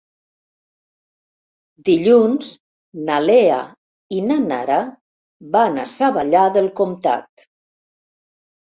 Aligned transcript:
Dilluns 1.89 2.47
na 3.11 3.19
Lea 3.27 3.61
i 4.19 4.25
na 4.33 4.41
Nara 4.49 4.81
van 5.59 5.81
a 5.81 5.89
Savallà 5.97 6.47
del 6.61 6.75
Comtat. 6.85 7.51